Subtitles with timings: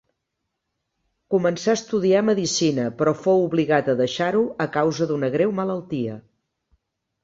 [1.33, 6.23] Començà a estudiar medicina però fou obligat a deixar-ho a causa d'una greu malaltia.